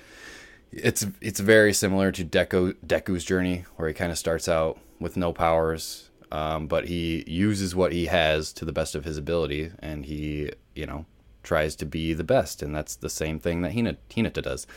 it's 0.72 1.06
it's 1.22 1.40
very 1.40 1.74
similar 1.74 2.12
to 2.12 2.26
Deku 2.26 2.76
Deku's 2.86 3.24
journey 3.24 3.64
where 3.78 3.88
he 3.88 3.94
kind 3.94 4.12
of 4.12 4.18
starts 4.18 4.50
out 4.50 4.78
with 5.00 5.16
no 5.16 5.32
powers 5.32 6.08
um, 6.32 6.68
but 6.68 6.88
he 6.88 7.24
uses 7.28 7.76
what 7.76 7.92
he 7.92 8.08
has 8.08 8.52
to 8.54 8.66
the 8.66 8.74
best 8.74 8.96
of 8.96 9.06
his 9.06 9.18
ability, 9.18 9.72
and 9.80 10.06
he, 10.06 10.52
you 10.76 10.86
know, 10.86 11.06
tries 11.48 11.76
to 11.78 11.86
be 11.86 12.14
the 12.14 12.24
best, 12.26 12.62
and 12.62 12.76
that's 12.76 12.96
the 12.98 13.10
same 13.10 13.40
thing 13.40 13.62
that 13.62 13.72
Hinata, 13.72 13.98
Hinata 14.10 14.44
does. 14.44 14.68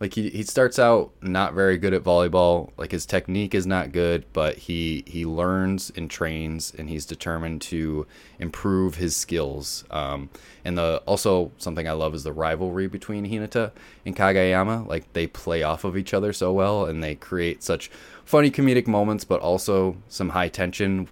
like 0.00 0.14
he, 0.14 0.30
he 0.30 0.42
starts 0.42 0.78
out 0.78 1.12
not 1.22 1.54
very 1.54 1.76
good 1.78 1.92
at 1.94 2.02
volleyball 2.02 2.70
like 2.78 2.90
his 2.90 3.04
technique 3.06 3.54
is 3.54 3.66
not 3.66 3.92
good 3.92 4.24
but 4.32 4.56
he 4.56 5.04
he 5.06 5.24
learns 5.26 5.92
and 5.96 6.10
trains 6.10 6.72
and 6.78 6.88
he's 6.88 7.04
determined 7.04 7.60
to 7.60 8.06
improve 8.38 8.94
his 8.96 9.14
skills 9.14 9.84
um, 9.90 10.30
and 10.64 10.76
the 10.78 11.02
also 11.06 11.52
something 11.58 11.86
i 11.86 11.92
love 11.92 12.14
is 12.14 12.24
the 12.24 12.32
rivalry 12.32 12.86
between 12.86 13.26
hinata 13.26 13.70
and 14.06 14.16
Kageyama. 14.16 14.86
like 14.86 15.10
they 15.12 15.26
play 15.26 15.62
off 15.62 15.84
of 15.84 15.96
each 15.96 16.14
other 16.14 16.32
so 16.32 16.50
well 16.52 16.86
and 16.86 17.04
they 17.04 17.14
create 17.14 17.62
such 17.62 17.90
funny 18.24 18.50
comedic 18.50 18.86
moments 18.86 19.24
but 19.24 19.40
also 19.40 19.96
some 20.08 20.30
high 20.30 20.48
tension 20.48 21.08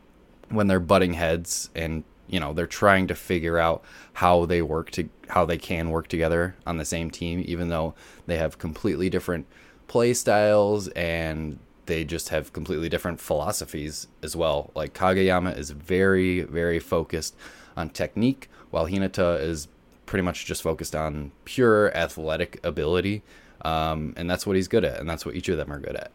when 0.48 0.66
they're 0.66 0.80
butting 0.80 1.12
heads 1.12 1.68
and 1.74 2.04
you 2.28 2.38
know 2.38 2.52
they're 2.52 2.66
trying 2.66 3.06
to 3.06 3.14
figure 3.14 3.58
out 3.58 3.82
how 4.14 4.44
they 4.44 4.62
work 4.62 4.90
to 4.90 5.08
how 5.28 5.44
they 5.44 5.58
can 5.58 5.90
work 5.90 6.08
together 6.08 6.54
on 6.66 6.76
the 6.76 6.84
same 6.84 7.10
team 7.10 7.42
even 7.46 7.68
though 7.68 7.94
they 8.26 8.36
have 8.36 8.58
completely 8.58 9.10
different 9.10 9.46
play 9.86 10.14
styles 10.14 10.88
and 10.88 11.58
they 11.86 12.04
just 12.04 12.28
have 12.28 12.52
completely 12.52 12.90
different 12.90 13.18
philosophies 13.18 14.08
as 14.22 14.36
well. 14.36 14.70
Like 14.74 14.92
kageyama 14.92 15.56
is 15.56 15.70
very 15.70 16.42
very 16.42 16.78
focused 16.78 17.34
on 17.76 17.88
technique 17.90 18.48
while 18.70 18.86
hinata 18.86 19.40
is 19.40 19.68
pretty 20.06 20.22
much 20.22 20.44
just 20.44 20.62
focused 20.62 20.94
on 20.94 21.32
pure 21.44 21.94
athletic 21.96 22.60
ability 22.64 23.22
um, 23.62 24.14
and 24.16 24.30
that's 24.30 24.46
what 24.46 24.56
he's 24.56 24.68
good 24.68 24.84
at 24.84 25.00
and 25.00 25.08
that's 25.08 25.26
what 25.26 25.34
each 25.34 25.48
of 25.48 25.56
them 25.56 25.72
are 25.72 25.80
good 25.80 25.96
at. 25.96 26.12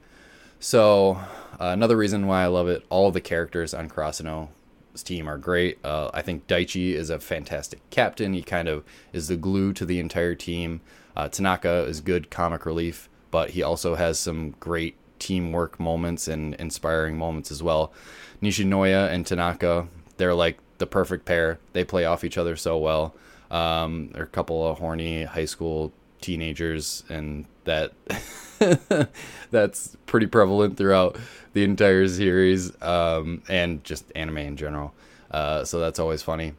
So 0.60 1.20
uh, 1.60 1.72
another 1.72 1.98
reason 1.98 2.26
why 2.28 2.44
i 2.44 2.48
love 2.48 2.68
it 2.68 2.86
all 2.90 3.12
the 3.12 3.22
characters 3.22 3.74
on 3.74 3.90
Karasuno 3.90 4.50
team 5.02 5.28
are 5.28 5.38
great. 5.38 5.80
Uh, 5.84 6.12
I 6.14 6.22
think 6.22 6.46
Daichi 6.46 6.94
is 6.94 7.10
a 7.10 7.20
fantastic 7.20 7.80
captain. 7.90 8.34
He 8.34 8.44
kind 8.44 8.68
of 8.68 8.84
is 9.14 9.30
the 9.30 9.38
glue 9.38 9.74
to 9.74 9.86
the 9.86 10.00
entire 10.00 10.36
team. 10.36 10.82
Uh, 11.16 11.30
Tanaka 11.30 11.86
is 11.86 12.02
good 12.02 12.30
comic 12.30 12.66
relief, 12.66 13.10
but 13.32 13.52
he 13.52 13.64
also 13.64 13.96
has 13.96 14.20
some 14.20 14.52
great 14.60 14.96
teamwork 15.20 15.80
moments 15.80 16.28
and 16.28 16.54
inspiring 16.56 17.18
moments 17.18 17.50
as 17.50 17.64
well. 17.64 17.94
Nishinoya 18.42 19.10
and 19.10 19.26
Tanaka, 19.26 19.88
they're 20.18 20.34
like 20.36 20.60
the 20.78 20.88
perfect 20.88 21.26
pair. 21.26 21.60
They 21.72 21.86
play 21.86 22.06
off 22.06 22.24
each 22.24 22.38
other 22.38 22.56
so 22.56 22.78
well. 22.78 23.16
Um, 23.50 24.10
they're 24.14 24.24
a 24.24 24.28
couple 24.28 24.68
of 24.68 24.80
horny 24.80 25.24
high 25.24 25.46
school 25.46 25.94
teenagers, 26.24 27.04
and 27.10 27.46
that 27.66 27.94
that's 29.52 29.96
pretty 30.08 30.26
prevalent 30.26 30.78
throughout 30.78 31.18
the 31.52 31.64
entire 31.64 32.08
series 32.08 32.72
um, 32.82 33.44
and 33.48 33.84
just 33.84 34.06
anime 34.16 34.38
in 34.38 34.58
general. 34.58 34.94
Uh, 35.30 35.64
so 35.64 35.80
that's 35.80 36.00
always 36.00 36.24
funny. 36.24 36.54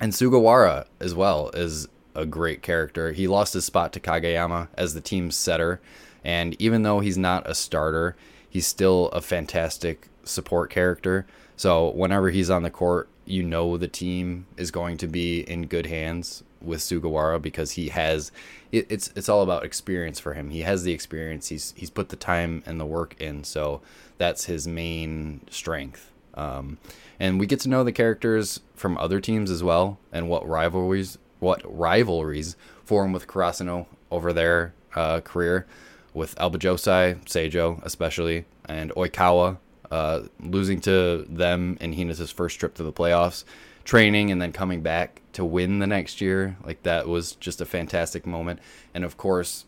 And 0.00 0.12
Sugawara 0.12 0.86
as 0.98 1.14
well 1.14 1.50
is 1.54 1.88
a 2.14 2.26
great 2.26 2.62
character. 2.62 3.12
He 3.12 3.28
lost 3.28 3.54
his 3.54 3.64
spot 3.64 3.92
to 3.92 4.00
Kageyama 4.00 4.68
as 4.74 4.94
the 4.94 5.00
team's 5.00 5.36
setter, 5.36 5.80
and 6.24 6.60
even 6.60 6.82
though 6.82 7.00
he's 7.00 7.16
not 7.18 7.48
a 7.48 7.54
starter, 7.54 8.16
he's 8.48 8.66
still 8.66 9.08
a 9.08 9.20
fantastic 9.20 10.08
support 10.24 10.70
character. 10.70 11.26
So 11.56 11.90
whenever 11.90 12.30
he's 12.30 12.50
on 12.50 12.62
the 12.62 12.70
court, 12.70 13.08
you 13.24 13.42
know 13.44 13.76
the 13.76 13.88
team 13.88 14.46
is 14.56 14.70
going 14.70 14.96
to 14.96 15.06
be 15.06 15.40
in 15.40 15.66
good 15.66 15.86
hands 15.86 16.42
with 16.62 16.80
Sugawara 16.80 17.40
because 17.40 17.72
he 17.72 17.88
has 17.88 18.32
it, 18.72 18.86
it's 18.88 19.12
it's 19.16 19.28
all 19.28 19.42
about 19.42 19.64
experience 19.64 20.20
for 20.20 20.34
him. 20.34 20.50
He 20.50 20.60
has 20.60 20.82
the 20.82 20.92
experience. 20.92 21.48
He's 21.48 21.74
he's 21.76 21.90
put 21.90 22.08
the 22.08 22.16
time 22.16 22.62
and 22.66 22.80
the 22.80 22.86
work 22.86 23.16
in. 23.18 23.44
So 23.44 23.80
that's 24.18 24.44
his 24.44 24.66
main 24.66 25.40
strength. 25.50 26.12
Um, 26.34 26.78
and 27.18 27.40
we 27.40 27.46
get 27.46 27.60
to 27.60 27.68
know 27.68 27.84
the 27.84 27.92
characters 27.92 28.60
from 28.74 28.96
other 28.98 29.20
teams 29.20 29.50
as 29.50 29.62
well, 29.62 29.98
and 30.12 30.28
what 30.28 30.46
rivalries 30.46 31.18
what 31.38 31.62
rivalries 31.64 32.56
form 32.84 33.12
with 33.12 33.26
Karasuno 33.26 33.86
over 34.10 34.32
their 34.32 34.74
uh, 34.94 35.20
career, 35.20 35.66
with 36.12 36.34
Aoba 36.36 36.56
Johsai, 36.56 37.24
Seijo 37.24 37.82
especially, 37.84 38.44
and 38.68 38.90
Oikawa, 38.92 39.58
uh, 39.90 40.22
losing 40.40 40.80
to 40.82 41.26
them 41.28 41.78
in 41.80 41.94
Hinata's 41.94 42.30
first 42.30 42.60
trip 42.60 42.74
to 42.74 42.82
the 42.82 42.92
playoffs, 42.92 43.44
training 43.84 44.30
and 44.30 44.40
then 44.40 44.52
coming 44.52 44.82
back 44.82 45.22
to 45.32 45.44
win 45.44 45.78
the 45.78 45.86
next 45.86 46.20
year. 46.20 46.56
Like 46.64 46.82
that 46.82 47.08
was 47.08 47.32
just 47.32 47.60
a 47.60 47.66
fantastic 47.66 48.26
moment. 48.26 48.60
And 48.94 49.04
of 49.04 49.16
course, 49.16 49.66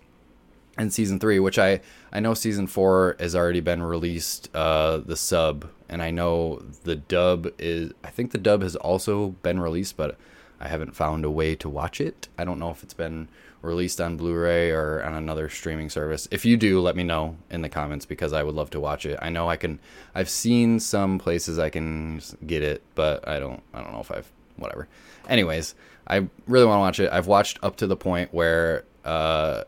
in 0.79 0.91
season 0.91 1.19
three, 1.19 1.39
which 1.39 1.59
I 1.59 1.81
I 2.13 2.21
know 2.21 2.35
season 2.35 2.67
four 2.67 3.17
has 3.21 3.35
already 3.37 3.61
been 3.61 3.83
released, 3.83 4.49
uh, 4.55 4.99
the 4.99 5.17
sub, 5.17 5.69
and 5.89 6.03
I 6.03 6.11
know 6.11 6.63
the 6.85 6.97
dub 6.97 7.53
is 7.59 7.93
I 8.03 8.09
think 8.09 8.33
the 8.33 8.39
dub 8.39 8.63
has 8.63 8.77
also 8.77 9.31
been 9.43 9.61
released, 9.61 9.97
but 9.97 10.19
I 10.63 10.69
haven't 10.69 10.95
found 10.95 11.25
a 11.25 11.31
way 11.31 11.55
to 11.57 11.69
watch 11.69 12.01
it. 12.01 12.29
I 12.39 12.45
don't 12.45 12.59
know 12.59 12.71
if 12.71 12.83
it's 12.83 12.95
been 12.95 13.29
released 13.63 14.01
on 14.01 14.17
Blu-ray 14.17 14.71
or 14.71 15.03
on 15.03 15.15
another 15.15 15.49
streaming 15.49 15.91
service. 15.91 16.29
If 16.31 16.45
you 16.45 16.57
do, 16.57 16.81
let 16.81 16.97
me 16.97 17.03
know 17.03 17.37
in 17.51 17.63
the 17.63 17.69
comments 17.69 18.07
because 18.07 18.33
I 18.33 18.43
would 18.43 18.55
love 18.55 18.71
to 18.71 18.81
watch 18.81 19.05
it. 19.05 19.19
I 19.21 19.29
know 19.29 19.49
I 19.49 19.57
can. 19.57 19.81
I've 20.15 20.31
seen 20.31 20.81
some 20.81 21.19
places 21.19 21.59
I 21.59 21.69
can 21.69 22.23
get 22.47 22.63
it, 22.63 22.83
but 22.95 23.27
I 23.27 23.39
don't. 23.39 23.63
I 23.75 23.83
don't 23.83 23.93
know 23.93 24.01
if 24.01 24.11
I've 24.11 24.31
whatever. 24.57 24.89
Anyways, 25.29 25.75
I 26.07 26.29
really 26.47 26.67
want 26.67 26.79
to 26.79 26.81
watch 26.81 27.01
it. 27.01 27.13
I've 27.13 27.27
watched 27.27 27.59
up 27.63 27.77
to 27.77 27.87
the 27.87 27.97
point 27.97 28.33
where. 28.33 28.85
Uh, 29.05 29.65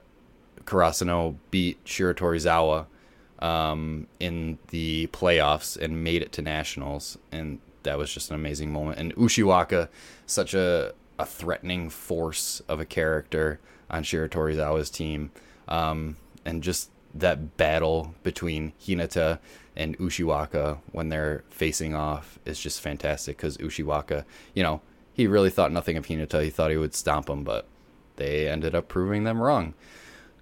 Karasuno 0.65 1.37
beat 1.51 1.85
Shiratorizawa 1.85 2.87
um, 3.41 4.07
in 4.19 4.59
the 4.69 5.09
playoffs 5.09 5.77
and 5.77 6.03
made 6.03 6.23
it 6.23 6.33
to 6.33 6.43
nationals, 6.43 7.19
and 7.31 7.59
that 7.85 7.97
was 7.97 8.13
just 8.13 8.31
an 8.31 8.37
amazing 8.37 8.73
moment. 8.73 8.99
And 8.99 9.15
Ushiwaka, 9.15 9.89
such 10.27 10.55
a 10.55 10.95
a 11.19 11.25
threatening 11.25 11.89
force 11.91 12.61
of 12.69 12.81
a 12.81 12.85
character 12.85 13.61
on 13.89 14.03
Shiratorizawa's 14.03 14.91
team, 14.91 15.31
um, 15.69 16.17
and 16.45 16.63
just 16.63 16.91
that 17.15 17.57
battle 17.57 18.15
between 18.25 18.73
Hinata 18.81 19.39
and 19.77 19.97
Ushiwaka 19.99 20.79
when 20.91 21.09
they're 21.09 21.45
facing 21.51 21.95
off 21.95 22.39
is 22.45 22.59
just 22.59 22.81
fantastic 22.81 23.37
because 23.37 23.57
Ushiwaka, 23.59 24.25
you 24.55 24.63
know, 24.63 24.81
he 25.13 25.27
really 25.29 25.51
thought 25.51 25.71
nothing 25.71 25.97
of 25.97 26.07
Hinata. 26.07 26.43
He 26.43 26.51
thought 26.51 26.73
he 26.73 26.77
would 26.77 26.95
stomp 26.95 27.29
him, 27.29 27.45
but 27.45 27.67
they 28.17 28.49
ended 28.49 28.75
up 28.75 28.89
proving 28.89 29.25
them 29.25 29.41
wrong. 29.41 29.75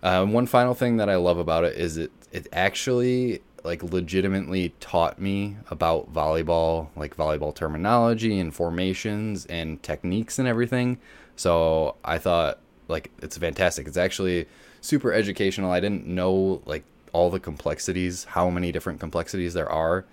Um, 0.02 0.32
one 0.32 0.46
final 0.46 0.74
thing 0.74 0.96
that 0.96 1.08
I 1.08 1.16
love 1.16 1.38
about 1.38 1.64
it 1.64 1.76
is 1.76 1.96
it 1.96 2.10
it 2.32 2.48
actually 2.52 3.42
like 3.64 3.82
legitimately 3.82 4.74
taught 4.80 5.20
me 5.20 5.56
about 5.70 6.12
volleyball, 6.12 6.88
like 6.96 7.16
volleyball 7.16 7.54
terminology 7.54 8.38
and 8.38 8.54
formations 8.54 9.46
and 9.46 9.82
techniques 9.82 10.38
and 10.38 10.48
everything. 10.48 10.98
So 11.36 11.96
I 12.04 12.18
thought 12.18 12.60
like 12.88 13.10
it's 13.22 13.36
fantastic. 13.36 13.86
It's 13.86 13.96
actually 13.96 14.46
super 14.80 15.12
educational. 15.12 15.70
I 15.70 15.80
didn't 15.80 16.06
know 16.06 16.62
like 16.66 16.84
all 17.12 17.30
the 17.30 17.40
complexities, 17.40 18.24
how 18.24 18.50
many 18.50 18.72
different 18.72 19.00
complexities 19.00 19.54
there 19.54 19.70
are 19.70 20.04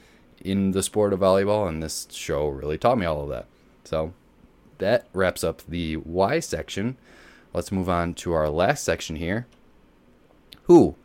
in 0.41 0.71
the 0.71 0.83
sport 0.83 1.13
of 1.13 1.19
volleyball, 1.19 1.67
and 1.67 1.83
this 1.83 2.07
show 2.11 2.47
really 2.47 2.77
taught 2.77 2.97
me 2.97 3.05
all 3.05 3.23
of 3.23 3.29
that. 3.29 3.45
So 3.83 4.13
that 4.77 5.07
wraps 5.13 5.43
up 5.43 5.61
the 5.67 5.95
why 5.95 6.39
section. 6.39 6.97
Let's 7.53 7.71
move 7.71 7.89
on 7.89 8.13
to 8.15 8.33
our 8.33 8.49
last 8.49 8.83
section 8.83 9.15
here, 9.15 9.47
who 10.63 10.95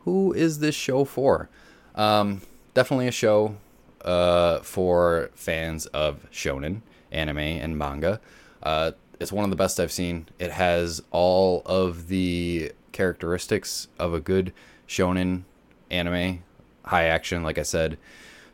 who 0.00 0.32
is 0.34 0.58
this 0.58 0.74
show 0.74 1.04
for 1.04 1.48
um, 1.94 2.40
definitely 2.74 3.08
a 3.08 3.12
show 3.12 3.56
uh, 4.04 4.60
for 4.60 5.30
fans 5.34 5.86
of 5.86 6.30
shonen 6.30 6.82
anime 7.10 7.38
and 7.38 7.78
manga. 7.78 8.20
Uh, 8.62 8.92
it's 9.20 9.32
one 9.32 9.44
of 9.44 9.50
the 9.50 9.56
best 9.56 9.78
i've 9.78 9.92
seen. 9.92 10.28
It 10.38 10.50
has 10.50 11.02
all 11.10 11.62
of 11.64 12.08
the 12.08 12.72
characteristics 12.92 13.88
of 13.98 14.14
a 14.14 14.20
good 14.20 14.52
shonen 14.86 15.42
anime 15.90 16.42
high 16.84 17.06
action 17.06 17.42
like 17.42 17.58
i 17.58 17.62
said. 17.62 17.98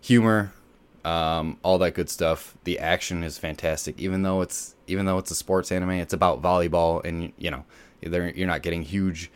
Humor 0.02 0.52
um, 1.04 1.58
all 1.62 1.78
that 1.78 1.94
good 1.94 2.10
stuff. 2.10 2.56
The 2.64 2.78
action 2.78 3.24
is 3.24 3.38
fantastic. 3.38 3.98
Even 3.98 4.22
though 4.22 4.42
it's 4.42 4.74
even 4.86 5.06
though 5.06 5.18
it's 5.18 5.30
a 5.30 5.34
sports 5.34 5.72
anime 5.72 5.90
it's 5.92 6.12
about 6.12 6.42
volleyball 6.42 7.04
and 7.04 7.32
you 7.38 7.50
know 7.50 7.64
you're 8.02 8.46
not 8.46 8.62
getting 8.62 8.82
huge 8.82 9.30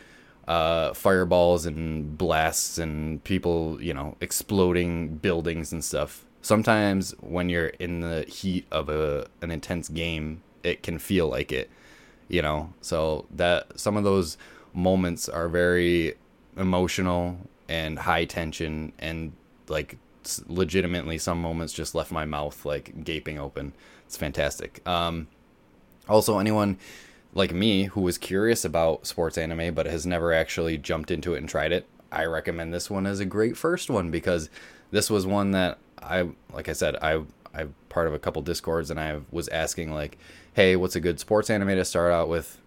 uh, 0.47 0.93
fireballs 0.93 1.67
and 1.67 2.17
blasts 2.19 2.79
and 2.79 3.23
people, 3.25 3.81
you 3.81 3.95
know, 3.95 4.17
exploding 4.21 5.17
buildings 5.17 5.73
and 5.73 5.85
stuff. 5.85 6.25
Sometimes 6.43 7.13
when 7.21 7.49
you're 7.49 7.69
in 7.69 8.01
the 8.01 8.25
heat 8.25 8.67
of 8.71 8.89
a 8.89 9.27
an 9.41 9.51
intense 9.51 9.89
game, 9.89 10.43
it 10.63 10.83
can 10.83 10.99
feel 10.99 11.29
like 11.29 11.51
it, 11.53 11.71
you 12.29 12.43
know. 12.43 12.73
So 12.81 13.27
that 13.31 13.79
some 13.79 13.97
of 13.97 14.05
those 14.05 14.37
moments 14.75 15.29
are 15.29 15.49
very 15.49 16.15
emotional 16.57 17.39
and 17.69 18.01
high 18.01 18.25
tension 18.25 18.93
and 18.99 19.33
like 19.69 19.97
legitimately 20.47 21.19
some 21.19 21.41
moments 21.41 21.73
just 21.73 21.95
left 21.95 22.11
my 22.13 22.25
mouth 22.25 22.65
like 22.65 23.05
gaping 23.05 23.39
open. 23.39 23.73
It's 24.07 24.17
fantastic. 24.17 24.87
Um 24.87 25.29
also 26.09 26.39
anyone 26.39 26.79
like 27.35 27.53
me 27.53 27.85
who 27.85 28.01
was 28.01 28.17
curious 28.17 28.65
about 28.65 29.07
sports 29.07 29.37
anime 29.37 29.75
but 29.75 29.87
has 29.87 30.07
never 30.07 30.33
actually 30.33 30.79
jumped 30.79 31.11
into 31.11 31.35
it 31.35 31.39
and 31.39 31.49
tried 31.49 31.73
it, 31.73 31.87
I 32.11 32.25
recommend 32.25 32.73
this 32.73 32.89
one 32.89 33.07
as 33.07 33.21
a 33.21 33.25
great 33.25 33.57
first 33.57 33.91
one 33.91 34.11
because 34.11 34.49
this 34.91 35.11
was 35.11 35.27
one 35.27 35.51
that 35.51 35.79
I 36.01 36.29
like 36.53 36.69
I 36.69 36.73
said 36.73 36.97
I 36.97 37.23
I'm 37.55 37.75
part 37.89 38.07
of 38.07 38.15
a 38.15 38.19
couple 38.19 38.43
discords 38.43 38.91
and 38.91 38.99
I 38.99 39.21
was 39.31 39.49
asking 39.49 39.93
like, 39.93 40.19
"Hey, 40.55 40.77
what's 40.77 40.97
a 40.97 41.01
good 41.01 41.21
sports 41.21 41.51
anime 41.51 41.69
to 41.69 41.85
start 41.85 42.13
out 42.13 42.29
with?" 42.29 42.59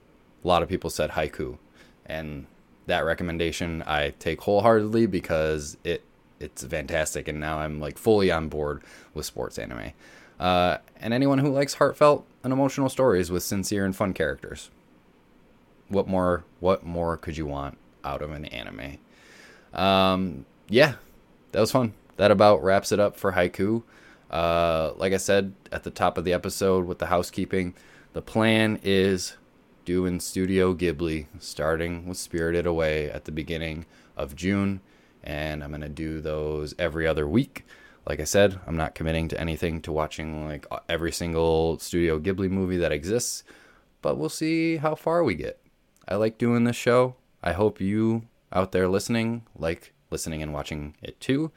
A 0.43 0.47
lot 0.47 0.63
of 0.63 0.69
people 0.69 0.89
said 0.89 1.11
Haikyu. 1.11 1.57
And 2.05 2.45
that 2.85 3.03
recommendation 3.03 3.83
I 3.85 4.11
take 4.19 4.41
wholeheartedly 4.41 5.07
because 5.07 5.77
it 5.83 6.03
it's 6.39 6.63
fantastic, 6.63 7.27
and 7.27 7.39
now 7.39 7.59
I'm 7.59 7.79
like 7.79 7.97
fully 7.97 8.31
on 8.31 8.47
board 8.47 8.83
with 9.13 9.25
sports 9.25 9.57
anime. 9.57 9.91
Uh, 10.39 10.77
and 10.99 11.13
anyone 11.13 11.39
who 11.39 11.51
likes 11.51 11.75
heartfelt 11.75 12.25
and 12.43 12.53
emotional 12.53 12.89
stories 12.89 13.31
with 13.31 13.43
sincere 13.43 13.85
and 13.85 13.95
fun 13.95 14.13
characters. 14.13 14.69
What 15.89 16.07
more? 16.07 16.43
What 16.59 16.85
more 16.85 17.17
could 17.17 17.37
you 17.37 17.45
want 17.45 17.77
out 18.03 18.21
of 18.21 18.31
an 18.31 18.45
anime? 18.45 18.97
Um, 19.73 20.45
yeah, 20.69 20.95
that 21.51 21.59
was 21.59 21.71
fun. 21.71 21.93
That 22.17 22.31
about 22.31 22.63
wraps 22.63 22.91
it 22.91 22.99
up 22.99 23.15
for 23.15 23.33
Haikyu. 23.33 23.83
Uh, 24.29 24.91
like 24.97 25.13
I 25.13 25.17
said 25.17 25.53
at 25.71 25.83
the 25.83 25.91
top 25.91 26.17
of 26.17 26.25
the 26.25 26.33
episode 26.33 26.85
with 26.85 26.99
the 26.99 27.05
housekeeping, 27.07 27.73
the 28.13 28.21
plan 28.21 28.79
is 28.83 29.37
doing 29.85 30.19
Studio 30.19 30.73
Ghibli, 30.73 31.27
starting 31.39 32.07
with 32.07 32.17
Spirited 32.17 32.65
Away 32.65 33.09
at 33.09 33.23
the 33.23 33.31
beginning 33.31 33.85
of 34.17 34.35
June, 34.35 34.81
and 35.23 35.63
I'm 35.63 35.71
gonna 35.71 35.87
do 35.87 36.19
those 36.19 36.75
every 36.77 37.07
other 37.07 37.27
week. 37.27 37.65
Like 38.07 38.21
I 38.21 38.23
said, 38.23 38.59
I'm 38.65 38.77
not 38.77 38.95
committing 38.95 39.27
to 39.29 39.39
anything 39.39 39.81
to 39.81 39.91
watching 39.91 40.47
like 40.47 40.65
every 40.87 41.11
single 41.11 41.77
Studio 41.79 42.19
Ghibli 42.19 42.49
movie 42.49 42.77
that 42.77 42.93
exists, 42.93 43.43
but 44.01 44.17
we'll 44.17 44.29
see 44.29 44.77
how 44.77 44.95
far 44.95 45.25
we 45.25 45.35
get. 45.35 45.59
I 46.07 46.15
like 46.15 46.37
doing 46.37 46.63
this 46.63 46.77
show. 46.77 47.15
I 47.43 47.51
hope 47.51 47.81
you 47.81 48.23
out 48.53 48.71
there 48.71 48.87
listening 48.87 49.43
like 49.57 49.93
listening 50.09 50.41
and 50.41 50.53
watching 50.53 50.95
it 51.01 51.19
too. 51.19 51.51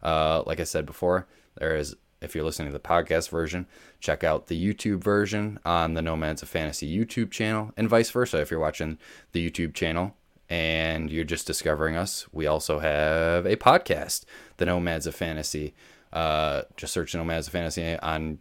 Uh, 0.00 0.44
like 0.46 0.60
I 0.60 0.64
said 0.64 0.86
before, 0.86 1.26
there 1.58 1.76
is 1.76 1.96
if 2.20 2.34
you're 2.34 2.44
listening 2.44 2.68
to 2.68 2.72
the 2.72 2.78
podcast 2.78 3.28
version, 3.28 3.66
check 3.98 4.22
out 4.22 4.46
the 4.46 4.74
YouTube 4.74 5.02
version 5.02 5.58
on 5.64 5.94
the 5.94 6.02
Nomads 6.02 6.42
of 6.42 6.48
Fantasy 6.48 6.86
YouTube 6.96 7.30
channel, 7.32 7.72
and 7.76 7.88
vice 7.88 8.10
versa. 8.10 8.40
If 8.40 8.50
you're 8.50 8.60
watching 8.60 8.98
the 9.32 9.50
YouTube 9.50 9.74
channel 9.74 10.14
and 10.48 11.10
you're 11.10 11.24
just 11.24 11.48
discovering 11.48 11.96
us, 11.96 12.26
we 12.32 12.46
also 12.46 12.78
have 12.78 13.44
a 13.44 13.56
podcast, 13.56 14.24
the 14.58 14.66
Nomads 14.66 15.06
of 15.08 15.16
Fantasy. 15.16 15.74
Uh, 16.12 16.62
just 16.76 16.92
search 16.92 17.14
Nomads 17.14 17.46
of 17.46 17.52
Fantasy 17.52 17.98
on 17.98 18.38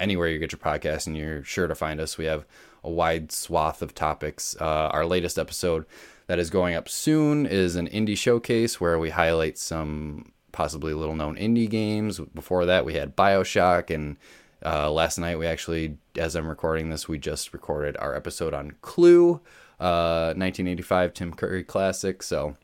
anywhere 0.00 0.28
you 0.28 0.38
get 0.38 0.52
your 0.52 0.58
podcast, 0.58 1.06
and 1.06 1.16
you're 1.16 1.44
sure 1.44 1.66
to 1.66 1.74
find 1.74 2.00
us. 2.00 2.18
We 2.18 2.24
have 2.26 2.46
a 2.82 2.90
wide 2.90 3.32
swath 3.32 3.82
of 3.82 3.94
topics. 3.94 4.56
Uh, 4.60 4.90
our 4.92 5.04
latest 5.06 5.38
episode 5.38 5.86
that 6.26 6.38
is 6.38 6.50
going 6.50 6.74
up 6.74 6.88
soon 6.88 7.46
is 7.46 7.76
an 7.76 7.88
indie 7.88 8.16
showcase 8.16 8.80
where 8.80 8.98
we 8.98 9.10
highlight 9.10 9.58
some 9.58 10.32
possibly 10.52 10.94
little 10.94 11.14
known 11.14 11.36
indie 11.36 11.68
games. 11.68 12.18
Before 12.34 12.66
that, 12.66 12.84
we 12.84 12.94
had 12.94 13.16
Bioshock, 13.16 13.94
and 13.94 14.16
uh, 14.64 14.90
last 14.90 15.18
night 15.18 15.38
we 15.38 15.46
actually, 15.46 15.98
as 16.16 16.34
I'm 16.34 16.48
recording 16.48 16.90
this, 16.90 17.08
we 17.08 17.18
just 17.18 17.52
recorded 17.52 17.96
our 17.98 18.14
episode 18.14 18.54
on 18.54 18.72
Clue, 18.80 19.34
uh, 19.78 20.32
1985 20.34 21.12
Tim 21.12 21.34
Curry 21.34 21.62
classic. 21.62 22.22
So 22.22 22.56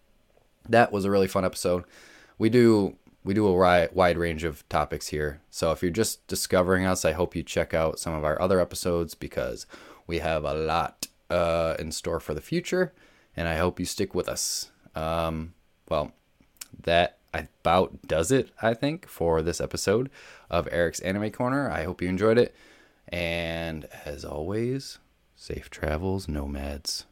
that 0.69 0.93
was 0.93 1.05
a 1.05 1.11
really 1.11 1.29
fun 1.29 1.45
episode. 1.45 1.85
We 2.39 2.49
do 2.49 2.97
we 3.25 3.35
do 3.35 3.47
a 3.47 3.89
wide 3.93 4.19
range 4.19 4.45
of 4.45 4.69
topics 4.69 5.09
here. 5.09 5.41
So 5.51 5.71
if 5.73 5.83
you're 5.83 5.91
just 5.91 6.27
discovering 6.27 6.85
us, 6.87 7.05
I 7.05 7.13
hope 7.13 7.37
you 7.37 7.43
check 7.43 7.73
out 7.73 7.99
some 7.99 8.15
of 8.15 8.25
our 8.25 8.41
other 8.41 8.61
episodes 8.61 9.15
because 9.15 9.67
we 10.07 10.19
have 10.19 10.45
a 10.45 10.55
lot 10.55 11.07
uh, 11.31 11.77
in 11.79 11.93
store 11.93 12.21
for 12.21 12.35
the 12.35 12.41
future, 12.41 12.93
and 13.37 13.49
I 13.49 13.57
hope 13.57 13.79
you 13.79 13.87
stick 13.87 14.15
with 14.15 14.29
us. 14.29 14.71
Um, 14.95 15.55
well, 15.89 16.13
that 16.83 17.19
about 17.33 18.07
does 18.07 18.31
it, 18.31 18.51
I 18.61 18.75
think, 18.75 19.09
for 19.09 19.41
this 19.41 19.61
episode 19.61 20.11
of 20.51 20.69
Eric's 20.71 21.01
Anime 21.01 21.31
Corner. 21.31 21.71
I 21.71 21.85
hope 21.85 22.03
you 22.03 22.09
enjoyed 22.09 22.39
it. 22.39 22.55
And 23.09 23.87
as 24.05 24.25
always, 24.25 24.99
safe 25.37 25.71
travels, 25.71 26.29
nomads. 26.29 27.07